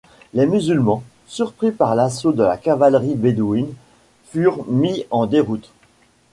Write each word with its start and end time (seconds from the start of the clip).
Les 0.33 0.47
musulmans, 0.47 1.03
surpris 1.27 1.71
par 1.71 1.93
l'assaut 1.93 2.31
de 2.31 2.41
la 2.41 2.57
cavalerie 2.57 3.13
bédouine, 3.13 3.71
furent 4.31 4.65
mis 4.67 5.05
en 5.11 5.27
déroute. 5.27 5.69